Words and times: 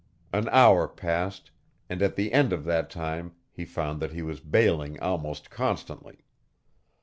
An 0.33 0.49
hour 0.49 0.87
passed, 0.87 1.51
and 1.87 2.01
at 2.01 2.15
the 2.15 2.33
end 2.33 2.51
of 2.53 2.63
that 2.65 2.89
time 2.89 3.33
he 3.51 3.65
found 3.65 3.99
that 3.99 4.13
he 4.13 4.23
was 4.23 4.39
bailing 4.39 4.99
almost 4.99 5.51
constantly. 5.51 6.23